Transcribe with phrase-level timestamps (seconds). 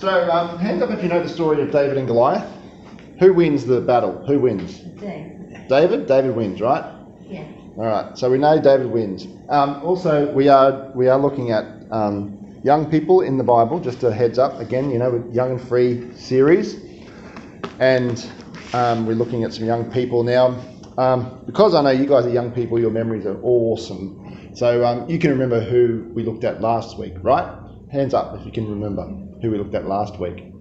[0.00, 2.50] So, um, hands up if you know the story of David and Goliath.
[3.18, 4.24] Who wins the battle?
[4.26, 4.78] Who wins?
[4.78, 5.68] Dave.
[5.68, 6.06] David?
[6.06, 6.90] David wins, right?
[7.28, 7.44] Yeah.
[7.76, 8.16] All right.
[8.16, 9.26] So we know David wins.
[9.50, 13.78] Um, also, we are we are looking at um, young people in the Bible.
[13.78, 14.58] Just a heads up.
[14.58, 16.80] Again, you know, with Young and Free series,
[17.78, 18.26] and
[18.72, 20.58] um, we're looking at some young people now.
[20.96, 24.50] Um, because I know you guys are young people, your memories are awesome.
[24.54, 27.54] So um, you can remember who we looked at last week, right?
[27.92, 30.52] Hands up if you can remember who we looked at last week.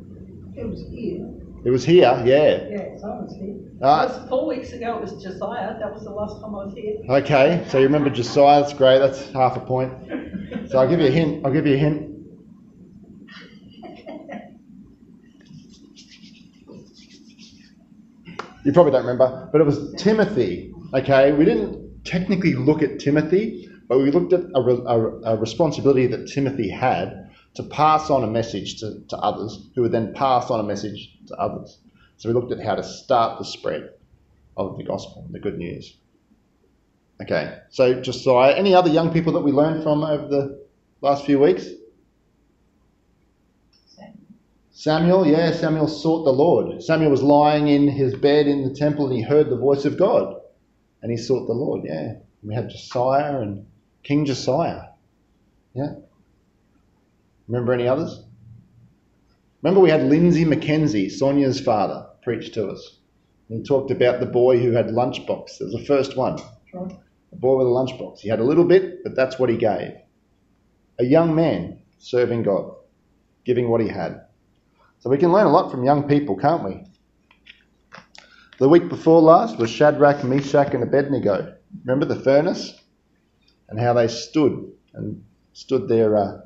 [0.56, 1.30] It was here.
[1.66, 2.68] It was here, yeah.
[2.70, 3.56] Yeah, so I was here.
[3.82, 4.04] Right.
[4.06, 5.78] It was four weeks ago, it was Josiah.
[5.80, 6.96] That was the last time I was here.
[7.10, 9.92] Okay, so you remember Josiah, that's great, that's half a point.
[10.70, 12.10] So I'll give you a hint, I'll give you a hint.
[18.66, 21.32] You probably don't remember, but it was Timothy, okay?
[21.32, 25.00] We didn't technically look at Timothy, but we looked at a, re- a,
[25.34, 29.92] a responsibility that Timothy had to pass on a message to, to others, who would
[29.92, 31.78] then pass on a message to others.
[32.18, 33.90] So we looked at how to start the spread
[34.58, 35.98] of the gospel, the good news.
[37.22, 40.66] Okay, so Josiah, any other young people that we learned from over the
[41.02, 41.68] last few weeks?
[44.72, 46.82] Samuel, yeah, Samuel sought the Lord.
[46.82, 49.98] Samuel was lying in his bed in the temple and he heard the voice of
[49.98, 50.40] God
[51.02, 52.14] and he sought the Lord, yeah.
[52.44, 53.66] We had Josiah and
[54.04, 54.84] King Josiah,
[55.74, 55.96] yeah.
[57.50, 58.24] Remember any others?
[59.64, 63.00] Remember we had Lindsay Mackenzie, Sonia's father, preach to us.
[63.50, 65.60] He talked about the boy who had lunchbox.
[65.60, 66.40] It was the first one.
[66.72, 66.96] Right.
[67.32, 68.20] A boy with a lunchbox.
[68.20, 69.94] He had a little bit, but that's what he gave.
[71.00, 72.76] A young man serving God,
[73.46, 74.22] giving what he had.
[75.00, 76.84] So we can learn a lot from young people, can't we?
[78.60, 81.56] The week before last was Shadrach, Meshach, and Abednego.
[81.84, 82.80] Remember the furnace?
[83.70, 85.24] And how they stood and
[85.54, 86.42] stood there, uh,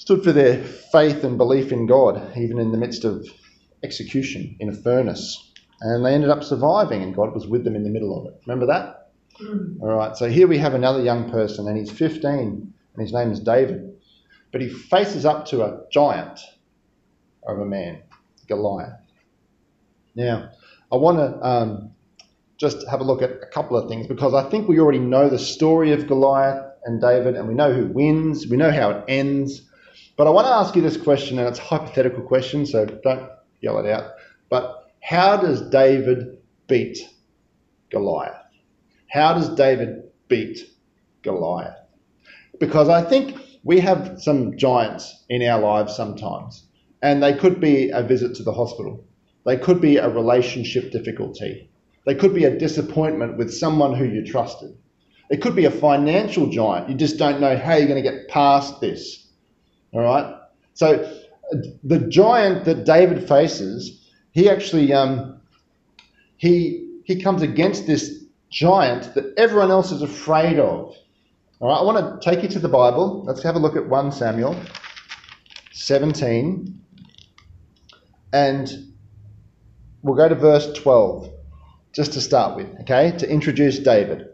[0.00, 3.28] stood for their faith and belief in God, even in the midst of
[3.82, 5.52] execution in a furnace.
[5.82, 8.40] And they ended up surviving, and God was with them in the middle of it.
[8.46, 9.10] Remember that?
[9.82, 13.30] All right, so here we have another young person, and he's 15, and his name
[13.30, 13.94] is David.
[14.50, 16.40] But he faces up to a giant
[17.46, 18.02] of a man,
[18.48, 18.94] Goliath.
[20.14, 20.50] Now,
[20.90, 21.90] I want to um,
[22.56, 25.28] just have a look at a couple of things because I think we already know
[25.28, 29.04] the story of Goliath and David, and we know who wins, we know how it
[29.08, 29.66] ends.
[30.20, 33.30] But I want to ask you this question, and it's a hypothetical question, so don't
[33.62, 34.10] yell it out.
[34.50, 36.36] But how does David
[36.66, 36.98] beat
[37.88, 38.36] Goliath?
[39.08, 40.58] How does David beat
[41.22, 41.78] Goliath?
[42.58, 46.66] Because I think we have some giants in our lives sometimes,
[47.00, 49.02] and they could be a visit to the hospital,
[49.46, 51.70] they could be a relationship difficulty,
[52.04, 54.76] they could be a disappointment with someone who you trusted,
[55.30, 56.90] it could be a financial giant.
[56.90, 59.19] You just don't know how you're going to get past this.
[59.92, 60.36] All right?
[60.74, 61.20] So,
[61.82, 65.40] the giant that David faces, he actually um,
[66.36, 70.94] he he comes against this giant that everyone else is afraid of.
[71.58, 73.24] All right, I want to take you to the Bible.
[73.24, 74.56] Let's have a look at 1 Samuel
[75.72, 76.80] 17.
[78.32, 78.94] And
[80.02, 81.30] we'll go to verse 12,
[81.92, 84.28] just to start with, okay, to introduce David.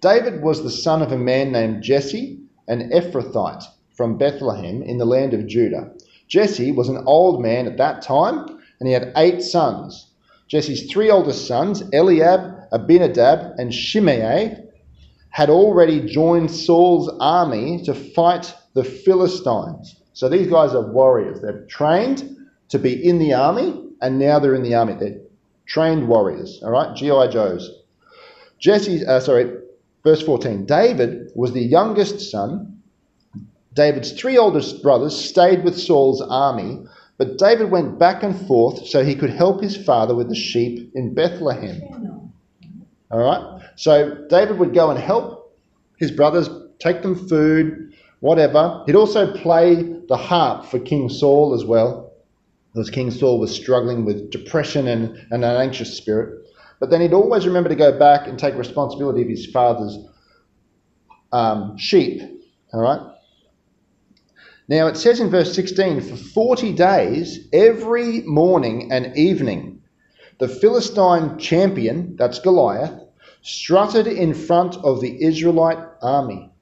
[0.00, 3.64] David was the son of a man named Jesse, an Ephrathite
[4.00, 5.90] from Bethlehem in the land of Judah.
[6.26, 8.46] Jesse was an old man at that time,
[8.78, 10.06] and he had eight sons.
[10.48, 12.40] Jesse's three oldest sons, Eliab,
[12.72, 14.56] Abinadab, and Shimei,
[15.28, 19.96] had already joined Saul's army to fight the Philistines.
[20.14, 21.42] So these guys are warriors.
[21.42, 22.38] They're trained
[22.70, 24.94] to be in the army, and now they're in the army.
[24.94, 25.20] They're
[25.66, 26.96] trained warriors, all right?
[26.96, 27.26] G.I.
[27.26, 27.70] Joes.
[28.58, 29.58] Jesse, uh, sorry,
[30.02, 30.64] verse 14.
[30.64, 32.79] David was the youngest son.
[33.74, 36.84] David's three oldest brothers stayed with Saul's army,
[37.18, 40.90] but David went back and forth so he could help his father with the sheep
[40.94, 42.32] in Bethlehem.
[43.10, 43.62] All right?
[43.76, 45.58] So David would go and help
[45.98, 46.48] his brothers,
[46.78, 48.82] take them food, whatever.
[48.86, 49.74] He'd also play
[50.08, 52.12] the harp for King Saul as well,
[52.72, 56.46] because King Saul was struggling with depression and, and an anxious spirit.
[56.80, 59.98] But then he'd always remember to go back and take responsibility of his father's
[61.32, 62.22] um, sheep.
[62.72, 63.00] All right?
[64.70, 69.82] Now it says in verse 16, for 40 days, every morning and evening,
[70.38, 72.92] the Philistine champion, that's Goliath,
[73.42, 76.52] strutted in front of the Israelite army.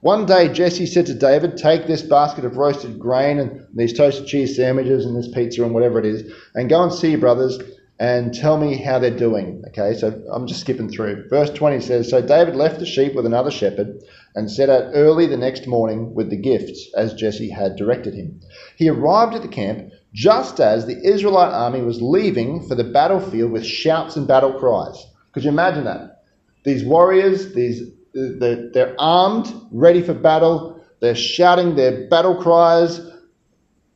[0.00, 4.26] One day Jesse said to David, Take this basket of roasted grain and these toasted
[4.26, 7.58] cheese sandwiches and this pizza and whatever it is, and go and see your brothers
[7.98, 9.62] and tell me how they're doing.
[9.68, 11.28] Okay, so I'm just skipping through.
[11.28, 14.02] Verse 20 says So David left the sheep with another shepherd
[14.34, 18.40] and set out early the next morning with the gifts, as Jesse had directed him.
[18.76, 23.52] He arrived at the camp just as the Israelite army was leaving for the battlefield
[23.52, 25.04] with shouts and battle cries.
[25.32, 26.22] Could you imagine that?
[26.64, 27.82] These warriors, these
[28.14, 30.84] they're, armed, ready for battle.
[31.00, 33.00] They're shouting their battle cries,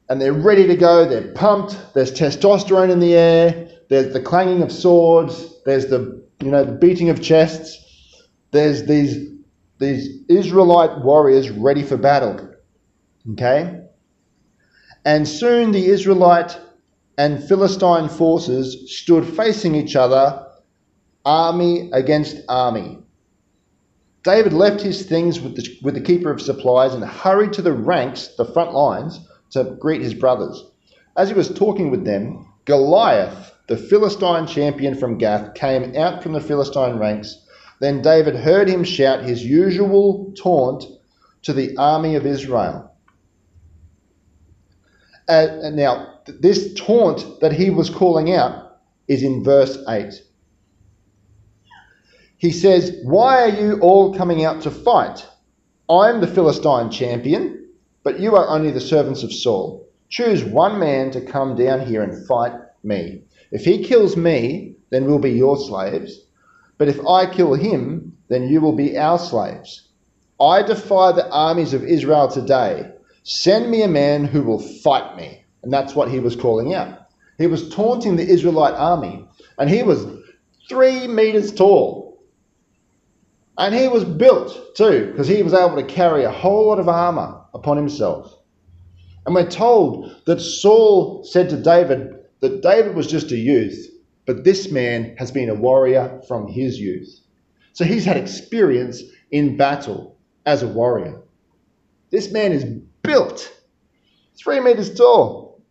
[0.08, 1.08] and they're ready to go.
[1.08, 1.76] They're pumped.
[1.94, 3.68] There's testosterone in the air.
[3.88, 5.62] There's the clanging of swords.
[5.64, 7.84] There's the you know the beating of chests.
[8.50, 9.37] There's these
[9.78, 12.54] these Israelite warriors ready for battle.
[13.32, 13.82] Okay?
[15.04, 16.58] And soon the Israelite
[17.16, 20.46] and Philistine forces stood facing each other,
[21.24, 22.98] army against army.
[24.24, 27.72] David left his things with the, with the keeper of supplies and hurried to the
[27.72, 29.20] ranks, the front lines,
[29.50, 30.64] to greet his brothers.
[31.16, 36.32] As he was talking with them, Goliath, the Philistine champion from Gath, came out from
[36.32, 37.38] the Philistine ranks.
[37.80, 40.84] Then David heard him shout his usual taunt
[41.42, 42.92] to the army of Israel.
[45.28, 50.14] Uh, now, this taunt that he was calling out is in verse 8.
[52.38, 55.26] He says, Why are you all coming out to fight?
[55.90, 57.68] I'm the Philistine champion,
[58.02, 59.88] but you are only the servants of Saul.
[60.08, 62.52] Choose one man to come down here and fight
[62.82, 63.22] me.
[63.50, 66.20] If he kills me, then we'll be your slaves.
[66.78, 69.88] But if I kill him, then you will be our slaves.
[70.40, 72.90] I defy the armies of Israel today.
[73.24, 75.44] Send me a man who will fight me.
[75.62, 76.98] And that's what he was calling out.
[77.36, 79.24] He was taunting the Israelite army,
[79.58, 80.06] and he was
[80.68, 82.22] three meters tall.
[83.56, 86.88] And he was built too, because he was able to carry a whole lot of
[86.88, 88.32] armor upon himself.
[89.26, 93.87] And we're told that Saul said to David that David was just a youth,
[94.28, 97.18] but this man has been a warrior from his youth.
[97.72, 101.22] So he's had experience in battle as a warrior.
[102.10, 102.62] This man is
[103.02, 103.50] built,
[104.36, 105.64] three meters tall.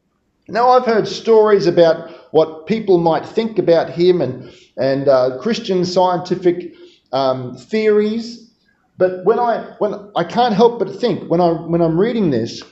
[0.48, 5.86] Now, I've heard stories about what people might think about him and, and uh, Christian
[5.86, 6.74] scientific
[7.12, 8.56] um, theories.
[8.98, 12.63] But when I, when I can't help but think, when, I, when I'm reading this,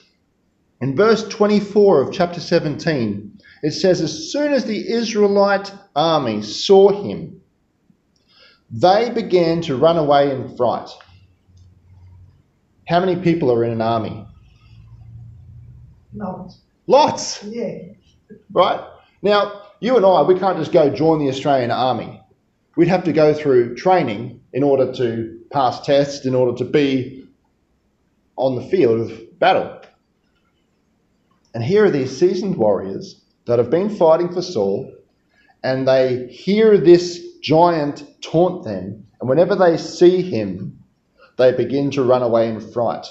[0.82, 7.04] in verse 24 of chapter 17, it says, As soon as the Israelite army saw
[7.04, 7.42] him,
[8.72, 10.90] they began to run away in fright.
[12.88, 14.26] How many people are in an army?
[16.14, 16.62] Lots.
[16.88, 17.80] Lots, Yeah.
[18.52, 18.82] right?
[19.22, 22.22] Now, you and I, we can't just go join the Australian Army.
[22.78, 27.26] We'd have to go through training in order to pass tests, in order to be
[28.38, 29.82] on the field of battle.
[31.54, 34.94] And here are these seasoned warriors that have been fighting for Saul,
[35.64, 40.80] and they hear this giant taunt them, and whenever they see him,
[41.38, 43.06] they begin to run away in fright.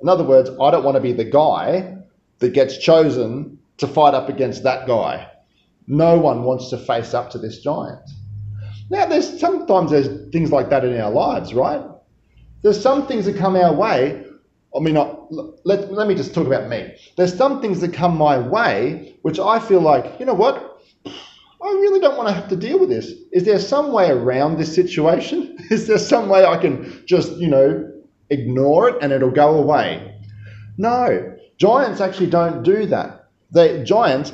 [0.00, 1.96] In other words, I don't want to be the guy
[2.38, 5.30] that gets chosen to fight up against that guy.
[5.86, 8.00] No one wants to face up to this giant.
[8.90, 11.82] Now, there's sometimes there's things like that in our lives, right?
[12.62, 14.25] There's some things that come our way.
[14.76, 14.94] I mean,
[15.64, 16.94] let, let me just talk about me.
[17.16, 20.82] There's some things that come my way which I feel like, you know what?
[21.06, 23.12] I really don't want to have to deal with this.
[23.32, 25.56] Is there some way around this situation?
[25.70, 27.90] Is there some way I can just, you know,
[28.30, 30.20] ignore it and it'll go away?
[30.76, 31.36] No.
[31.58, 33.28] Giants actually don't do that.
[33.52, 34.32] The giants,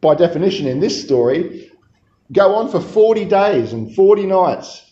[0.00, 1.70] by definition in this story,
[2.32, 4.89] go on for 40 days and 40 nights.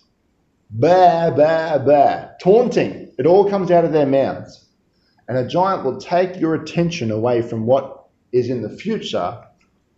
[0.70, 2.28] Bah, bah, bah.
[2.40, 3.12] Taunting.
[3.18, 4.66] It all comes out of their mouths.
[5.28, 9.44] And a giant will take your attention away from what is in the future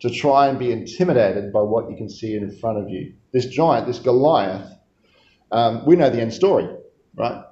[0.00, 3.12] to try and be intimidated by what you can see in front of you.
[3.32, 4.72] This giant, this Goliath,
[5.52, 6.68] um, we know the end story,
[7.14, 7.44] right?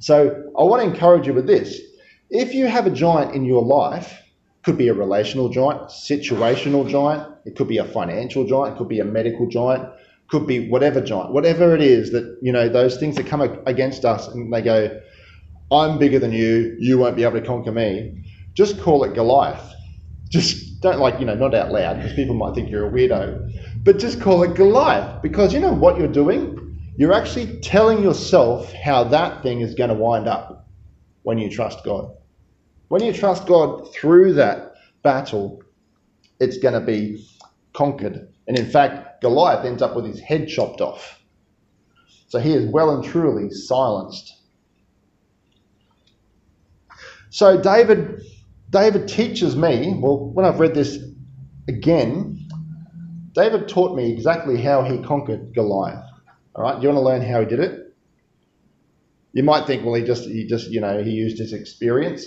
[0.00, 1.80] So I want to encourage you with this.
[2.28, 4.22] If you have a giant in your life,
[4.64, 8.88] could be a relational giant, situational giant, it could be a financial giant, it could
[8.88, 9.88] be a medical giant,
[10.28, 14.04] could be whatever giant, whatever it is that, you know, those things that come against
[14.04, 15.00] us and they go,
[15.70, 18.24] I'm bigger than you, you won't be able to conquer me.
[18.54, 19.72] Just call it Goliath.
[20.30, 23.50] Just don't like, you know, not out loud because people might think you're a weirdo,
[23.84, 26.62] but just call it Goliath because you know what you're doing?
[26.96, 30.68] You're actually telling yourself how that thing is going to wind up
[31.22, 32.10] when you trust God.
[32.88, 35.62] When you trust God through that battle,
[36.40, 37.26] it's going to be
[37.74, 38.28] conquered.
[38.48, 41.20] And in fact, Goliath ends up with his head chopped off.
[42.28, 44.34] So he is well and truly silenced.
[47.30, 48.22] So David,
[48.70, 50.98] David teaches me, well, when I've read this
[51.68, 52.48] again,
[53.34, 56.04] David taught me exactly how he conquered Goliath.
[56.54, 57.94] All right, do you want to learn how he did it?
[59.34, 62.24] You might think, well, he just, he just, you know, he used his experience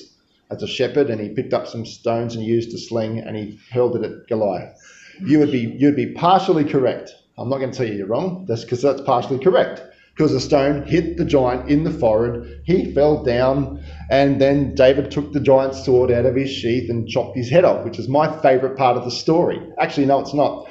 [0.52, 3.60] as a shepherd and he picked up some stones and used a sling and he
[3.72, 4.76] hurled it at Goliath.
[5.22, 7.12] You would be, you'd be partially correct.
[7.38, 8.46] I'm not going to tell you you're wrong.
[8.48, 9.82] That's because that's partially correct.
[10.16, 15.12] Because the stone hit the giant in the forehead, he fell down, and then David
[15.12, 18.10] took the giant's sword out of his sheath and chopped his head off, which is
[18.10, 19.62] my favourite part of the story.
[19.80, 20.70] Actually, no, it's not.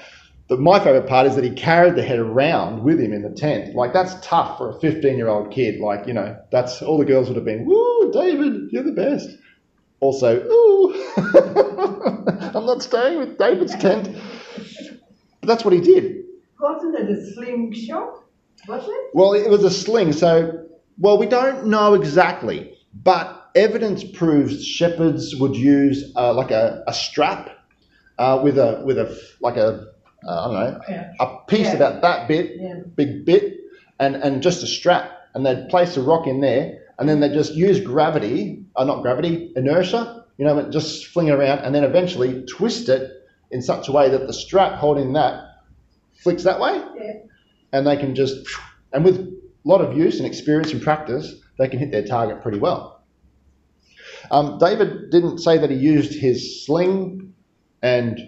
[0.48, 3.30] But my favourite part is that he carried the head around with him in the
[3.30, 3.74] tent.
[3.74, 5.80] Like, that's tough for a 15 year old kid.
[5.80, 9.30] Like, you know, that's all the girls would have been, woo, David, you're the best.
[10.00, 10.94] Also, ooh,
[12.54, 14.14] I'm not staying with David's tent.
[15.48, 16.24] But that's what he did.
[16.60, 18.22] Wasn't it a slingshot?
[18.68, 19.10] Was it?
[19.14, 20.12] Well, it was a sling.
[20.12, 20.66] So,
[20.98, 26.92] well, we don't know exactly, but evidence proves shepherds would use uh, like a, a
[26.92, 27.48] strap
[28.18, 29.86] uh, with a with a like a
[30.26, 31.12] uh, I don't know Yeah.
[31.18, 31.76] a piece Yeah.
[31.76, 32.80] about that bit, Yeah.
[32.94, 33.54] big bit,
[33.98, 37.30] and and just a strap, and they'd place a rock in there, and then they
[37.30, 41.84] just use gravity, uh, not gravity, inertia, you know, just fling it around, and then
[41.84, 43.12] eventually twist it
[43.50, 45.42] in such a way that the strap holding that
[46.22, 47.12] flicks that way, Yeah.
[47.72, 48.36] and they can just,
[48.92, 52.42] and with a lot of use and experience and practice, they can hit their target
[52.42, 53.02] pretty well.
[54.30, 57.34] Um, David didn't say that he used his sling
[57.82, 58.18] and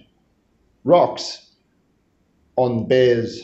[0.85, 1.51] rocks
[2.57, 3.43] on bears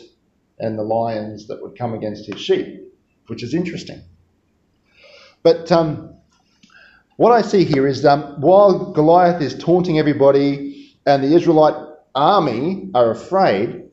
[0.59, 2.81] and the lions that would come against his sheep,
[3.27, 4.01] which is interesting.
[5.43, 6.15] But um,
[7.17, 10.66] what I see here is um, while Goliath is taunting everybody
[11.07, 11.73] and the Israelite
[12.13, 13.85] army are afraid,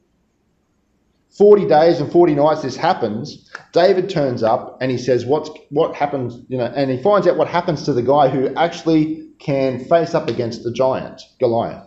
[1.30, 5.94] 40 days and 40 nights this happens, David turns up and he says, What's, What
[5.94, 6.42] happens?
[6.48, 10.14] You know, and he finds out what happens to the guy who actually can face
[10.14, 11.86] up against the giant, Goliath.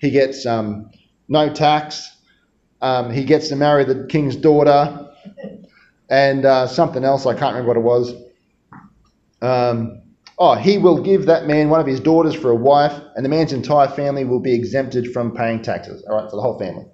[0.00, 0.90] He gets um,
[1.28, 2.16] no tax,
[2.80, 5.10] um, he gets to marry the king's daughter,
[6.08, 8.14] and uh, something else, I can't remember what it was.
[9.42, 10.02] Um,
[10.38, 13.28] oh, he will give that man one of his daughters for a wife, and the
[13.28, 16.04] man's entire family will be exempted from paying taxes.
[16.08, 16.84] All right, for the whole family.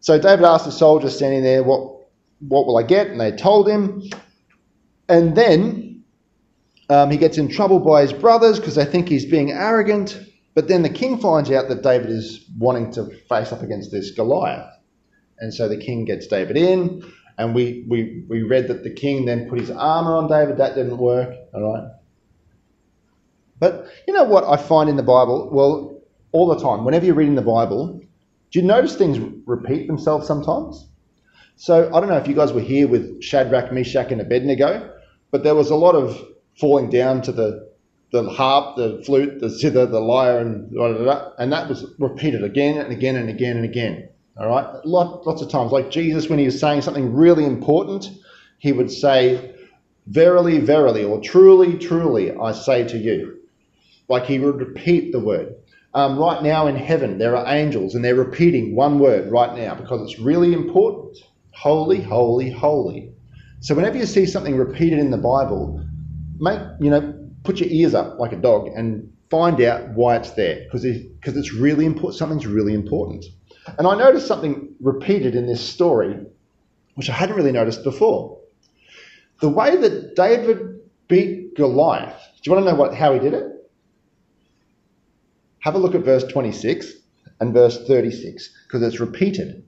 [0.00, 2.06] So David asked the soldiers standing there, "What,
[2.40, 4.02] what will I get?" And they told him.
[5.08, 6.04] And then
[6.88, 10.18] um, he gets in trouble by his brothers because they think he's being arrogant.
[10.54, 14.10] But then the king finds out that David is wanting to face up against this
[14.12, 14.68] Goliath,
[15.38, 17.02] and so the king gets David in.
[17.38, 20.58] And we, we, we read that the king then put his armor on David.
[20.58, 21.34] That didn't work.
[21.54, 21.90] All right.
[23.60, 25.48] But you know what I find in the Bible?
[25.52, 26.02] Well,
[26.32, 28.00] all the time, whenever you're reading the Bible,
[28.50, 30.88] do you notice things repeat themselves sometimes?
[31.56, 34.94] So I don't know if you guys were here with Shadrach, Meshach, and Abednego,
[35.30, 36.18] but there was a lot of
[36.58, 37.70] falling down to the
[38.12, 41.86] the harp, the flute, the zither, the lyre, and da, da, da, and that was
[42.00, 44.08] repeated again and again and again and again.
[44.36, 45.70] All right, Lot, lots of times.
[45.70, 48.10] Like Jesus, when he was saying something really important,
[48.58, 49.54] he would say,
[50.06, 53.39] "Verily, verily," or "Truly, truly, I say to you."
[54.10, 55.54] Like he would repeat the word.
[55.94, 59.76] Um, right now in heaven, there are angels, and they're repeating one word right now
[59.76, 61.16] because it's really important.
[61.52, 63.12] Holy, holy, holy.
[63.60, 65.84] So whenever you see something repeated in the Bible,
[66.40, 67.14] make you know,
[67.44, 71.36] put your ears up like a dog and find out why it's there because because
[71.36, 72.18] it's really important.
[72.18, 73.24] Something's really important.
[73.78, 76.18] And I noticed something repeated in this story,
[76.94, 78.40] which I hadn't really noticed before.
[79.40, 82.20] The way that David beat Goliath.
[82.42, 83.59] Do you want to know what how he did it?
[85.60, 86.92] Have a look at verse 26
[87.40, 89.62] and verse 36 because it's repeated.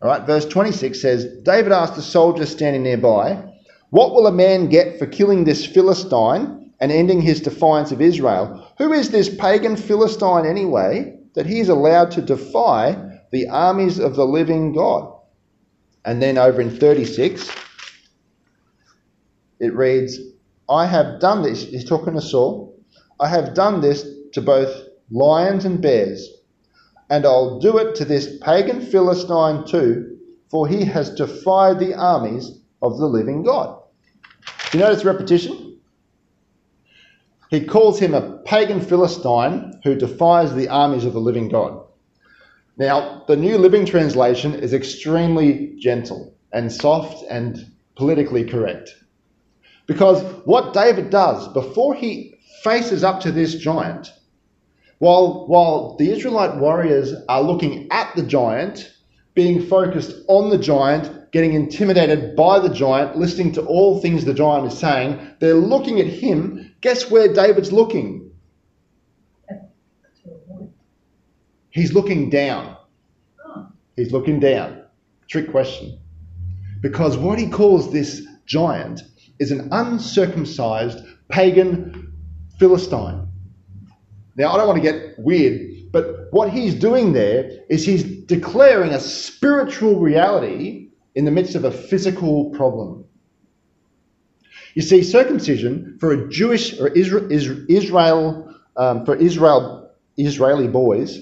[0.00, 3.42] All right, verse 26 says David asked the soldiers standing nearby,
[3.90, 8.70] What will a man get for killing this Philistine and ending his defiance of Israel?
[8.78, 14.14] Who is this pagan Philistine anyway that he is allowed to defy the armies of
[14.14, 15.10] the living God?
[16.04, 17.50] And then over in 36,
[19.58, 20.18] it reads,
[20.68, 22.78] I have done this, he's talking to Saul,
[23.18, 26.28] I have done this to both lions and bears,
[27.10, 30.18] and I'll do it to this pagan Philistine too,
[30.50, 33.80] for he has defied the armies of the living God.
[34.70, 35.78] Do You notice repetition?
[37.50, 41.84] He calls him a pagan Philistine who defies the armies of the living God.
[42.76, 47.64] Now, the New Living Translation is extremely gentle and soft and
[47.96, 48.90] politically correct.
[49.86, 52.34] Because what David does before he
[52.64, 54.10] faces up to this giant,
[55.04, 58.90] while, while the Israelite warriors are looking at the giant,
[59.34, 64.32] being focused on the giant, getting intimidated by the giant, listening to all things the
[64.32, 66.74] giant is saying, they're looking at him.
[66.80, 68.30] Guess where David's looking?
[71.68, 72.74] He's looking down.
[73.96, 74.84] He's looking down.
[75.28, 75.98] Trick question.
[76.80, 79.02] Because what he calls this giant
[79.38, 82.14] is an uncircumcised pagan
[82.58, 83.33] Philistine.
[84.36, 88.92] Now, I don't want to get weird, but what he's doing there is he's declaring
[88.92, 93.04] a spiritual reality in the midst of a physical problem.
[94.74, 101.20] You see, circumcision for a Jewish or Israel, um, for Israel Israeli boys,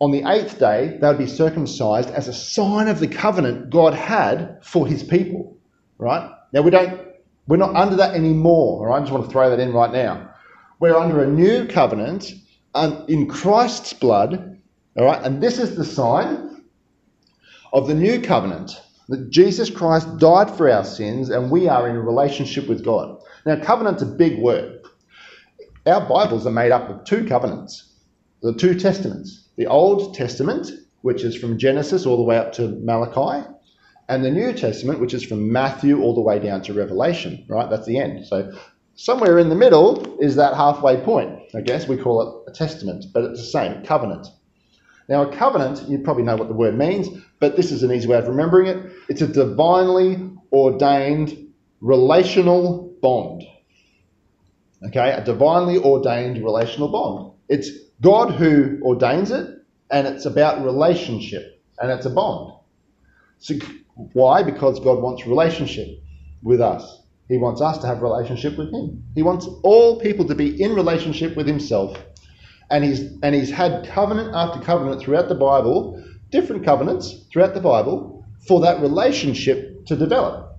[0.00, 3.94] on the eighth day they would be circumcised as a sign of the covenant God
[3.94, 5.56] had for His people.
[5.98, 7.00] Right now, we don't,
[7.46, 8.80] we're not under that anymore.
[8.80, 10.33] All right, I just want to throw that in right now.
[10.84, 12.34] We're under a new covenant
[13.08, 14.60] in Christ's blood.
[14.98, 16.62] All right, and this is the sign
[17.72, 21.96] of the new covenant that Jesus Christ died for our sins and we are in
[21.96, 23.18] a relationship with God.
[23.46, 24.82] Now, covenant's a big word.
[25.86, 27.94] Our Bibles are made up of two covenants,
[28.42, 29.48] the two testaments.
[29.56, 33.48] The Old Testament, which is from Genesis all the way up to Malachi,
[34.10, 37.70] and the New Testament, which is from Matthew all the way down to Revelation, right?
[37.70, 38.26] That's the end.
[38.26, 38.52] So
[38.96, 41.40] somewhere in the middle is that halfway point.
[41.54, 44.26] I guess we call it a testament, but it's the same, covenant.
[45.08, 47.08] Now, a covenant, you probably know what the word means,
[47.38, 48.92] but this is an easy way of remembering it.
[49.08, 53.42] It's a divinely ordained relational bond.
[54.86, 57.32] Okay, a divinely ordained relational bond.
[57.48, 57.70] It's
[58.00, 59.46] God who ordains it,
[59.90, 62.58] and it's about relationship, and it's a bond.
[63.38, 63.54] So,
[63.94, 64.42] why?
[64.42, 65.88] Because God wants relationship
[66.42, 67.03] with us.
[67.28, 69.02] He wants us to have relationship with Him.
[69.14, 71.96] He wants all people to be in relationship with Himself
[72.70, 77.60] and he's and he's had covenant after covenant throughout the Bible, different covenants throughout the
[77.60, 80.58] Bible for that relationship to develop.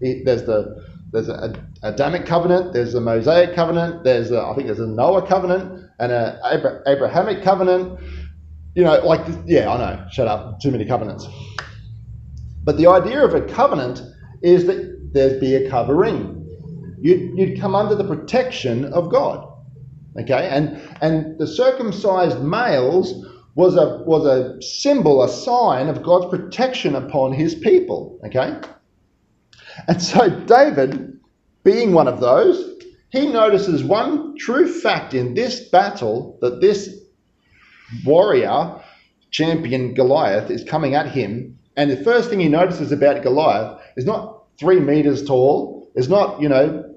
[0.00, 4.80] there's the there's an Adamic covenant, there's a Mosaic covenant, there's a, I think there's
[4.80, 6.38] a Noah covenant and an
[6.86, 8.00] Abrahamic covenant.
[8.74, 10.06] You know, like yeah, I know.
[10.10, 10.60] Shut up.
[10.60, 11.26] Too many covenants.
[12.64, 14.02] But the idea of a covenant
[14.42, 16.40] is that there'd be a covering.
[17.00, 19.50] You'd, you'd come under the protection of God.
[20.20, 26.26] Okay, and and the circumcised males was a was a symbol, a sign of God's
[26.26, 28.20] protection upon His people.
[28.24, 28.60] Okay,
[29.88, 31.18] and so David,
[31.64, 36.96] being one of those, he notices one true fact in this battle that this
[38.04, 38.80] warrior
[39.30, 44.04] champion Goliath is coming at him, and the first thing he notices about Goliath is
[44.04, 46.94] not three meters tall, is not you know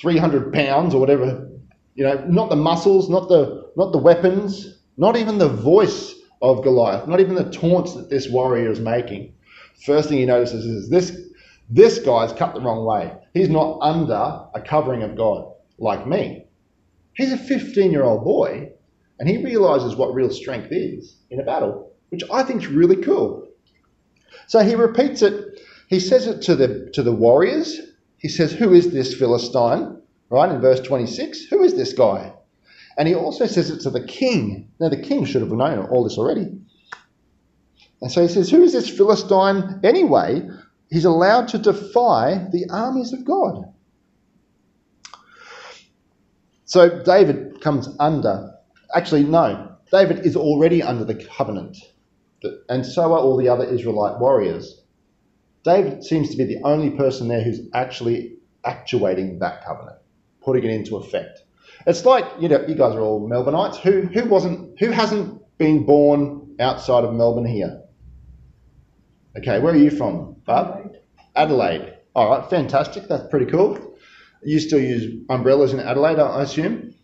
[0.00, 1.50] 300 pounds or whatever
[1.94, 6.62] you know, not the muscles, not the not the weapons, not even the voice of
[6.62, 9.34] Goliath, not even the taunts that this warrior is making.
[9.84, 11.14] First thing he notices is this
[11.68, 13.12] this guy's cut the wrong way.
[13.34, 14.14] He's not under
[14.54, 16.46] a covering of God like me.
[17.14, 18.72] He's a 15 year old boy
[19.18, 22.96] and he realizes what real strength is in a battle, which I think is really
[22.96, 23.46] cool.
[24.46, 25.49] So he repeats it.
[25.90, 27.78] He says it to the to the warriors.
[28.16, 30.00] He says, Who is this Philistine?
[30.30, 31.46] right, in verse 26.
[31.46, 32.32] Who is this guy?
[32.96, 34.70] And he also says it to the king.
[34.78, 36.46] Now, the king should have known all this already.
[38.00, 40.48] And so he says, Who is this Philistine anyway?
[40.90, 43.72] He's allowed to defy the armies of God.
[46.64, 48.52] So David comes under,
[48.94, 51.76] actually, no, David is already under the covenant,
[52.68, 54.79] and so are all the other Israelite warriors.
[55.64, 60.00] David seems to be the only person there who's actually actuating that covenant
[60.40, 61.42] putting it into effect.
[61.86, 63.76] It's like you know, you guys are all Melbourneites.
[63.76, 67.82] Who who wasn't who hasn't been born outside of Melbourne here?
[69.38, 70.96] Okay, where are you from, Barb?
[71.36, 71.94] Adelaide.
[72.14, 73.06] All right, fantastic.
[73.08, 73.96] That's pretty cool.
[74.42, 76.94] You still use umbrellas in Adelaide, I assume.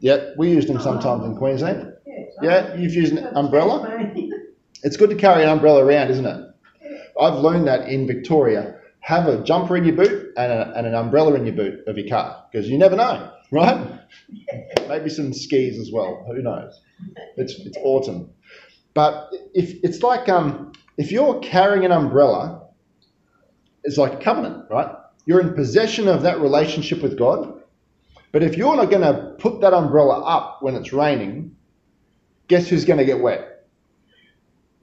[0.00, 1.94] Yeah, we use them sometimes in Queensland.
[2.42, 4.12] Yeah, you've used an umbrella.
[4.82, 6.53] It's good to carry an umbrella around, isn't it?
[7.20, 10.94] I've learned that in Victoria have a jumper in your boot and, a, and an
[10.94, 14.00] umbrella in your boot of your car because you never know, right?
[14.88, 16.24] Maybe some skis as well.
[16.26, 16.80] Who knows?
[17.36, 18.30] It's it's autumn,
[18.94, 22.68] but if it's like um, if you're carrying an umbrella,
[23.84, 24.90] it's like a covenant, right?
[25.26, 27.62] You're in possession of that relationship with God.
[28.32, 31.56] But if you're not going to put that umbrella up when it's raining,
[32.48, 33.66] guess who's going to get wet?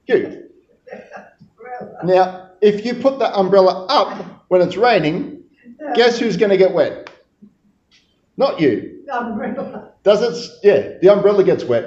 [0.06, 0.48] You.
[2.04, 5.44] Now, if you put that umbrella up when it's raining,
[5.94, 7.10] guess who's going to get wet?
[8.36, 9.02] Not you.
[9.06, 9.92] The umbrella.
[10.02, 10.50] Does it?
[10.62, 11.84] Yeah, the umbrella gets wet.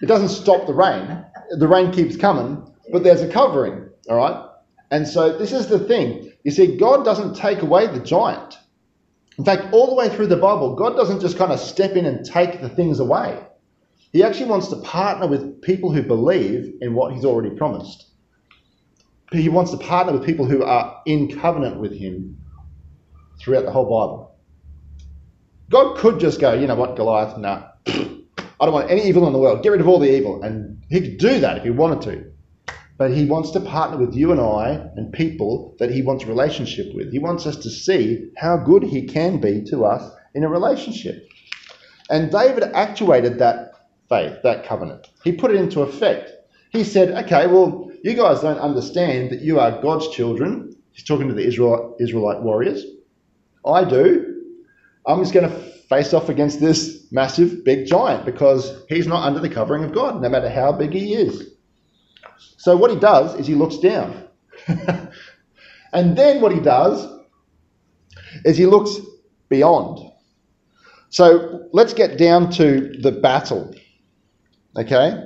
[0.00, 1.24] It doesn't stop the rain.
[1.58, 4.48] The rain keeps coming, but there's a covering, all right?
[4.90, 6.32] And so this is the thing.
[6.44, 8.58] You see, God doesn't take away the giant.
[9.38, 12.04] In fact, all the way through the Bible, God doesn't just kind of step in
[12.04, 13.42] and take the things away.
[14.12, 18.11] He actually wants to partner with people who believe in what He's already promised.
[19.40, 22.38] He wants to partner with people who are in covenant with him
[23.38, 24.36] throughout the whole Bible.
[25.70, 29.32] God could just go, you know what, Goliath, nah, I don't want any evil in
[29.32, 29.62] the world.
[29.62, 30.42] Get rid of all the evil.
[30.42, 32.32] And he could do that if he wanted to.
[32.98, 36.28] But he wants to partner with you and I and people that he wants a
[36.28, 37.10] relationship with.
[37.10, 41.26] He wants us to see how good he can be to us in a relationship.
[42.10, 43.72] And David actuated that
[44.08, 45.08] faith, that covenant.
[45.24, 46.30] He put it into effect.
[46.70, 50.76] He said, okay, well, you guys don't understand that you are God's children.
[50.92, 52.84] He's talking to the Israel, Israelite warriors.
[53.64, 54.42] I do.
[55.06, 55.56] I'm just going to
[55.88, 60.20] face off against this massive, big giant because he's not under the covering of God,
[60.20, 61.50] no matter how big he is.
[62.56, 64.28] So what he does is he looks down.
[65.92, 67.08] and then what he does
[68.44, 68.98] is he looks
[69.48, 70.10] beyond.
[71.10, 73.74] So let's get down to the battle.
[74.76, 75.22] Okay?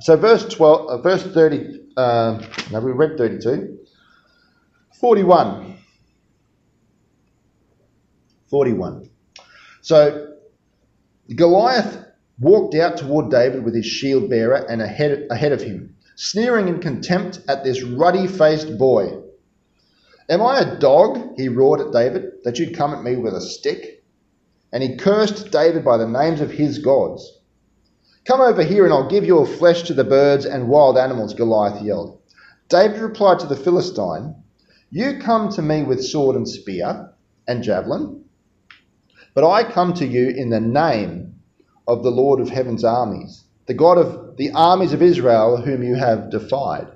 [0.00, 3.76] So verse 12, uh, verse 30, uh, no, we read 32.
[5.00, 5.76] 41.
[8.48, 9.10] 41.
[9.82, 10.34] So
[11.34, 12.04] Goliath
[12.38, 16.80] walked out toward David with his shield bearer and ahead, ahead of him, sneering in
[16.80, 19.20] contempt at this ruddy faced boy.
[20.28, 23.40] Am I a dog, he roared at David, that you'd come at me with a
[23.40, 24.04] stick?
[24.72, 27.37] And he cursed David by the names of his gods.
[28.28, 31.80] Come over here and I'll give your flesh to the birds and wild animals, Goliath
[31.80, 32.20] yelled.
[32.68, 34.34] David replied to the Philistine,
[34.90, 37.14] You come to me with sword and spear
[37.46, 38.26] and javelin,
[39.32, 41.36] but I come to you in the name
[41.86, 45.94] of the Lord of heaven's armies, the God of the armies of Israel, whom you
[45.94, 46.88] have defied.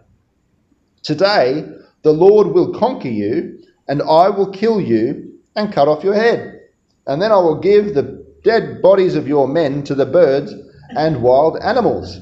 [1.02, 1.66] Today,
[2.02, 6.60] the Lord will conquer you, and I will kill you and cut off your head.
[7.06, 10.52] And then I will give the dead bodies of your men to the birds
[10.96, 12.18] and wild animals.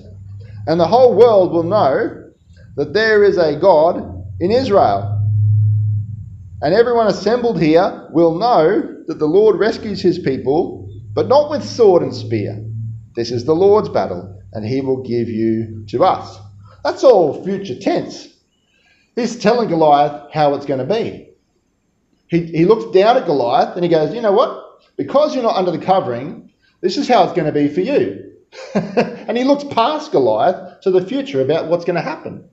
[0.66, 2.30] And the whole world will know
[2.76, 5.16] that there is a God in Israel.
[6.62, 11.64] And everyone assembled here will know that the Lord rescues his people, but not with
[11.64, 12.64] sword and spear.
[13.16, 16.38] This is the Lord's battle, and he will give you to us.
[16.84, 18.28] That's all future tense.
[19.16, 21.30] He's telling Goliath how it's going to be.
[22.28, 24.82] He, he looks down at Goliath and he goes, You know what?
[24.96, 28.29] Because you're not under the covering, this is how it's going to be for you.
[28.74, 32.48] and he looks past Goliath to the future about what's going to happen.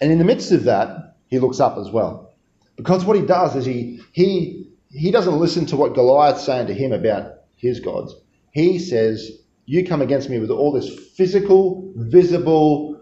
[0.00, 2.34] And in the midst of that, he looks up as well.
[2.76, 6.74] Because what he does is he, he, he doesn't listen to what Goliath's saying to
[6.74, 8.14] him about his gods.
[8.52, 9.30] He says,
[9.66, 12.98] You come against me with all this physical, visible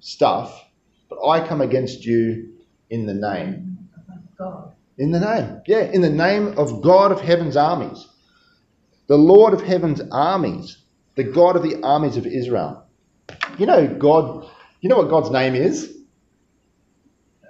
[0.00, 0.64] stuff,
[1.10, 2.54] but I come against you
[2.88, 3.78] in the name.
[4.38, 4.72] God.
[4.96, 5.60] In the name.
[5.66, 8.06] Yeah, in the name of God of heaven's armies
[9.08, 10.84] the Lord of heaven's armies,
[11.16, 12.86] the God of the armies of Israel.
[13.58, 14.48] You know, God,
[14.80, 15.96] you know what God's name is?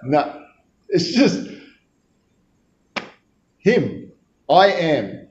[0.04, 0.42] No,
[0.88, 1.48] it's just
[3.58, 4.12] Him.
[4.48, 5.28] I am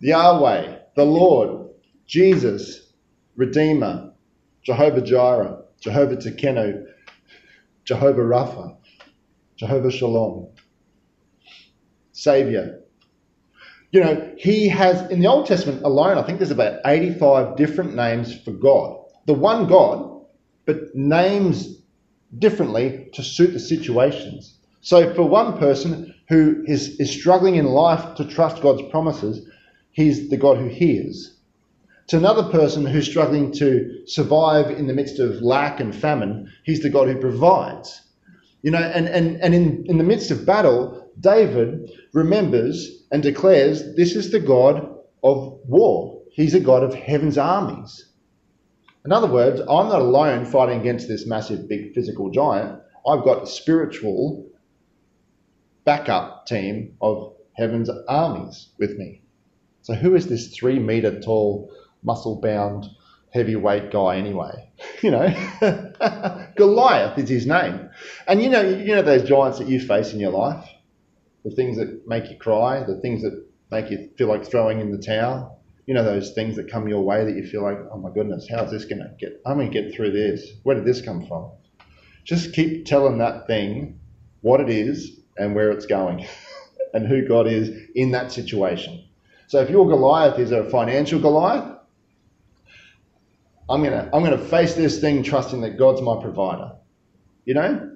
[0.00, 1.68] Yahweh, the Lord,
[2.06, 2.92] Jesus,
[3.36, 4.12] Redeemer,
[4.62, 6.86] Jehovah Jireh, Jehovah Tsidkenu,
[7.84, 8.76] Jehovah Rapha,
[9.56, 10.48] Jehovah Shalom,
[12.12, 12.83] Savior,
[13.94, 17.94] you know, he has, in the Old Testament alone, I think there's about 85 different
[17.94, 18.98] names for God.
[19.26, 20.20] The one God,
[20.66, 21.76] but names
[22.36, 24.58] differently to suit the situations.
[24.80, 29.48] So for one person who is, is struggling in life to trust God's promises,
[29.92, 31.36] he's the God who hears.
[32.08, 36.82] To another person who's struggling to survive in the midst of lack and famine, he's
[36.82, 38.02] the God who provides.
[38.62, 43.94] You know, and, and, and in, in the midst of battle, David remembers and declares
[43.96, 44.88] this is the God
[45.22, 46.22] of war.
[46.32, 48.10] He's a God of heaven's armies.
[49.04, 52.80] In other words, I'm not alone fighting against this massive, big physical giant.
[53.06, 54.46] I've got a spiritual
[55.84, 59.22] backup team of heaven's armies with me.
[59.82, 61.70] So, who is this three meter tall,
[62.02, 62.86] muscle bound,
[63.30, 64.70] heavyweight guy anyway?
[65.02, 65.34] You know,
[66.56, 67.90] Goliath is his name.
[68.26, 70.66] And you know, you know those giants that you face in your life?
[71.44, 74.90] The things that make you cry, the things that make you feel like throwing in
[74.90, 75.60] the towel.
[75.86, 78.48] You know those things that come your way that you feel like, oh my goodness,
[78.50, 79.42] how's this to get?
[79.44, 80.48] I'm to get through this.
[80.62, 81.50] Where did this come from?
[82.24, 84.00] Just keep telling that thing
[84.40, 86.26] what it is and where it's going,
[86.94, 89.04] and who God is in that situation.
[89.48, 91.76] So if your Goliath is a financial Goliath,
[93.68, 96.72] I'm gonna I'm gonna face this thing trusting that God's my provider.
[97.44, 97.93] You know,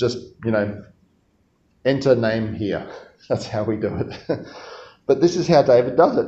[0.00, 0.82] just, you know,
[1.84, 2.90] enter name here.
[3.28, 4.46] That's how we do it.
[5.06, 6.26] but this is how David does it.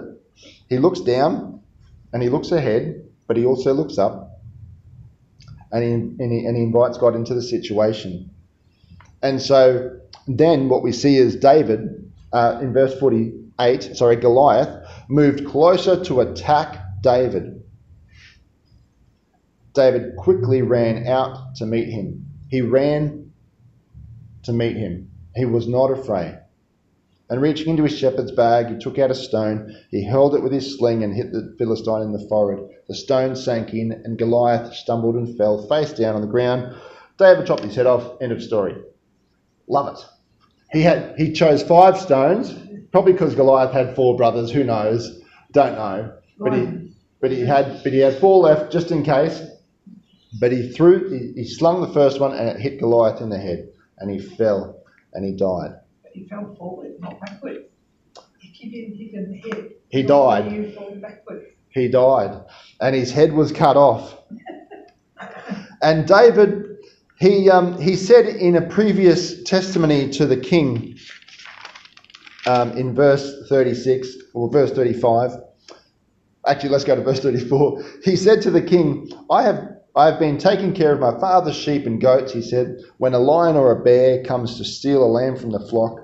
[0.68, 1.62] He looks down
[2.12, 4.40] and he looks ahead, but he also looks up
[5.72, 8.30] and he, and he, and he invites God into the situation.
[9.22, 15.46] And so then what we see is David uh, in verse 48, sorry, Goliath moved
[15.46, 17.62] closer to attack David.
[19.74, 22.26] David quickly ran out to meet him.
[22.48, 23.21] He ran
[24.44, 25.10] to meet him.
[25.34, 26.38] He was not afraid.
[27.30, 29.74] And reaching into his shepherd's bag, he took out a stone.
[29.90, 32.68] He hurled it with his sling and hit the Philistine in the forehead.
[32.88, 36.74] The stone sank in, and Goliath stumbled and fell face down on the ground.
[37.18, 38.20] David chopped his head off.
[38.20, 38.76] End of story.
[39.66, 40.04] Love it.
[40.72, 42.54] He had he chose five stones,
[42.90, 44.50] probably because Goliath had four brothers.
[44.50, 45.22] Who knows?
[45.52, 46.12] Don't know.
[46.38, 49.40] But he but he had but he had four left just in case.
[50.40, 53.38] But he threw he, he slung the first one and it hit Goliath in the
[53.38, 53.68] head,
[54.02, 54.82] and he fell
[55.14, 55.72] and he died.
[56.02, 57.66] But he fell forward, not backward.
[58.40, 60.52] If you didn't hit him the head, He died.
[60.52, 61.46] You fall backward.
[61.70, 62.42] He died,
[62.80, 64.18] and his head was cut off.
[65.82, 66.76] And David,
[67.18, 70.96] he, um, he said in a previous testimony to the king,
[72.46, 75.32] um, in verse 36 or verse 35,
[76.46, 77.82] actually, let's go to verse 34.
[78.04, 81.54] He said to the king, I have, I have been taking care of my father's
[81.54, 82.78] sheep and goats, he said.
[82.96, 86.00] When a lion or a bear comes to steal a lamb from the flock,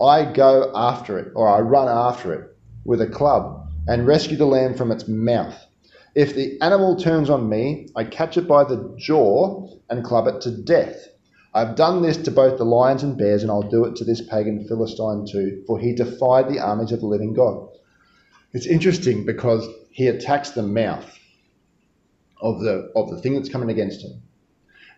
[0.00, 4.46] I go after it, or I run after it with a club and rescue the
[4.46, 5.66] lamb from its mouth.
[6.14, 10.40] If the animal turns on me, I catch it by the jaw and club it
[10.42, 11.08] to death.
[11.52, 14.20] I've done this to both the lions and bears, and I'll do it to this
[14.20, 17.66] pagan Philistine too, for he defied the armies of the living God.
[18.52, 21.18] It's interesting because he attacks the mouth
[22.40, 24.22] of the of the thing that's coming against him.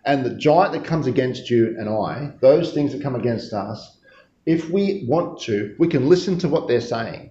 [0.05, 3.99] And the giant that comes against you and I, those things that come against us,
[4.47, 7.31] if we want to, we can listen to what they're saying.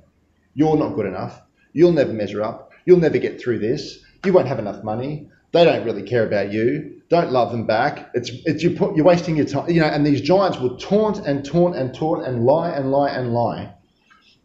[0.54, 1.42] You're not good enough.
[1.72, 2.72] You'll never measure up.
[2.86, 4.00] You'll never get through this.
[4.26, 5.30] You won't have enough money.
[5.54, 7.02] They don't really care about you.
[7.08, 8.10] Don't love them back.
[8.14, 9.70] It's it's you put you're wasting your time.
[9.70, 13.10] You know, and these giants will taunt and taunt and taunt and lie and lie
[13.10, 13.74] and lie.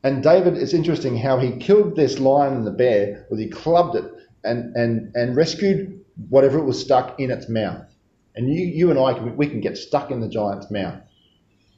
[0.05, 3.97] And David, it's interesting how he killed this lion and the bear, was he clubbed
[3.97, 4.05] it
[4.45, 7.87] and and and rescued whatever it was stuck in its mouth.
[8.35, 11.01] And you you and I can, we can get stuck in the giant's mouth.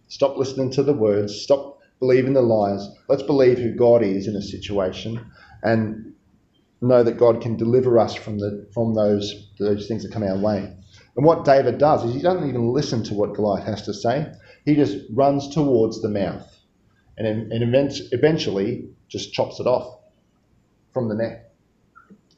[0.08, 1.34] Stop listening to the words.
[1.34, 2.88] Stop believing the lies.
[3.08, 5.24] Let's believe who God is in a situation,
[5.62, 6.12] and
[6.80, 10.36] know that God can deliver us from the from those those things that come our
[10.36, 10.74] way.
[11.16, 14.32] And what David does is he doesn't even listen to what Goliath has to say.
[14.64, 16.46] He just runs towards the mouth,
[17.16, 17.62] and and
[18.12, 19.98] eventually just chops it off
[20.92, 21.51] from the neck,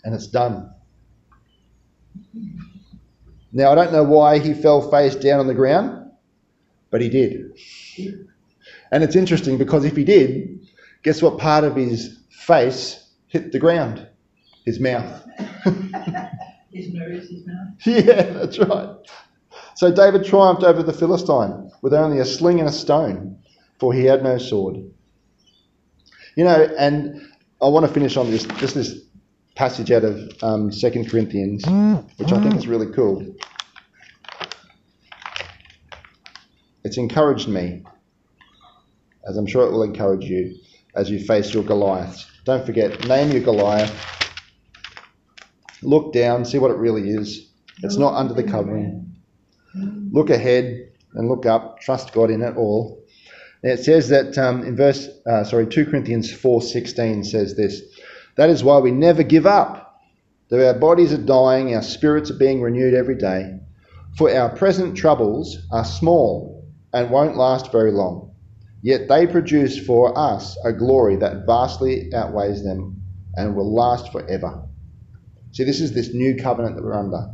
[0.04, 0.70] and it's done.
[3.52, 6.10] Now I don't know why he fell face down on the ground,
[6.90, 7.52] but he did.
[8.92, 10.68] And it's interesting because if he did,
[11.02, 14.06] guess what part of his face hit the ground?
[14.64, 15.22] His mouth.
[16.72, 17.68] His nose, his mouth.
[17.86, 18.88] yeah, that's right.
[19.76, 23.38] So David triumphed over the Philistine with only a sling and a stone,
[23.78, 24.78] for he had no sword.
[26.34, 27.22] You know, and
[27.62, 29.04] I want to finish on this just this
[29.54, 31.64] passage out of um, 2 Corinthians,
[32.16, 33.34] which I think is really cool.
[36.82, 37.82] It's encouraged me,
[39.26, 40.56] as I'm sure it will encourage you
[40.94, 42.26] as you face your Goliaths.
[42.44, 43.92] Don't forget, name your Goliath.
[45.82, 47.50] Look down, see what it really is.
[47.82, 49.16] It's not under the covering.
[49.74, 51.80] Look ahead and look up.
[51.80, 53.02] Trust God in it all.
[53.62, 57.82] It says that um, in verse, uh, sorry, 2 Corinthians 4:16 says this.
[58.36, 60.00] That is why we never give up.
[60.48, 63.58] Though our bodies are dying, our spirits are being renewed every day.
[64.16, 68.34] For our present troubles are small and won't last very long.
[68.82, 73.02] Yet they produce for us a glory that vastly outweighs them
[73.34, 74.62] and will last forever.
[75.52, 77.30] See, this is this new covenant that we're under.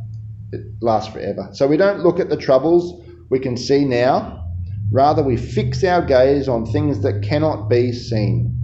[0.51, 1.49] It lasts forever.
[1.53, 4.45] So we don't look at the troubles we can see now.
[4.91, 8.60] Rather, we fix our gaze on things that cannot be seen.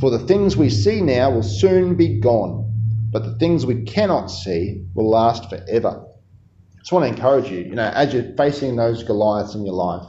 [0.00, 2.72] For the things we see now will soon be gone,
[3.10, 6.04] but the things we cannot see will last forever.
[6.06, 9.74] I just want to encourage you, you know, as you're facing those Goliaths in your
[9.74, 10.08] life,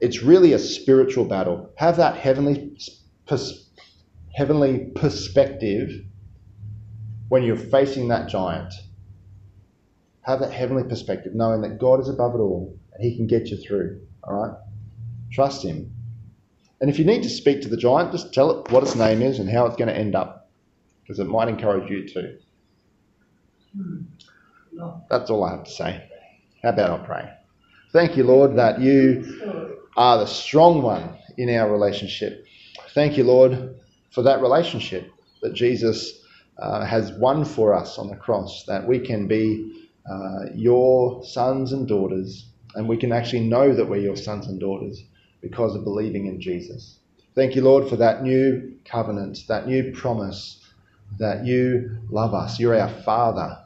[0.00, 1.70] it's really a spiritual battle.
[1.76, 2.78] Have that heavenly,
[3.26, 3.68] pers-
[4.34, 5.90] heavenly perspective
[7.28, 8.72] when you're facing that giant.
[10.22, 13.48] Have that heavenly perspective, knowing that God is above it all and He can get
[13.48, 14.00] you through.
[14.24, 14.56] All right?
[15.30, 15.95] Trust Him.
[16.80, 19.22] And if you need to speak to the giant, just tell it what its name
[19.22, 20.50] is and how it's going to end up,
[21.02, 22.38] because it might encourage you too.
[25.08, 26.08] That's all I have to say.
[26.62, 27.32] How about I pray?
[27.92, 32.44] Thank you, Lord, that you are the strong one in our relationship.
[32.94, 33.76] Thank you, Lord,
[34.10, 35.10] for that relationship
[35.42, 36.20] that Jesus
[36.58, 41.72] uh, has won for us on the cross, that we can be uh, your sons
[41.72, 45.02] and daughters, and we can actually know that we're your sons and daughters
[45.48, 46.98] because of believing in Jesus.
[47.34, 50.60] Thank you, Lord, for that new covenant, that new promise
[51.18, 52.58] that you love us.
[52.58, 53.58] You're our Father,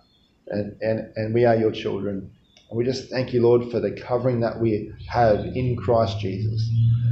[0.48, 2.30] and, and, and we are your children.
[2.68, 6.68] And we just thank you, Lord, for the covering that we have in Christ Jesus.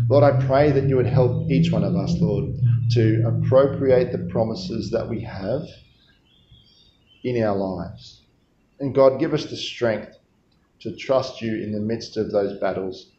[0.09, 2.54] Lord, I pray that you would help each one of us, Lord,
[2.92, 5.62] to appropriate the promises that we have
[7.24, 8.22] in our lives.
[8.81, 10.16] And God, give us the strength
[10.81, 13.11] to trust you in the midst of those battles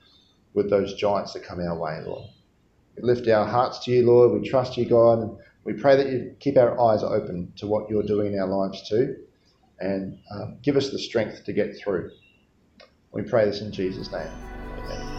[0.54, 2.30] with those giants that come our way, Lord.
[2.96, 4.40] We lift our hearts to you, Lord.
[4.40, 7.90] We trust you, God, and we pray that you keep our eyes open to what
[7.90, 9.16] you're doing in our lives too,
[9.80, 12.12] and um, give us the strength to get through.
[13.12, 14.28] We pray this in Jesus' name.
[14.80, 15.19] Amen.